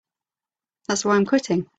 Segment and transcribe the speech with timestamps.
[0.87, 1.67] That's why I'm quitting.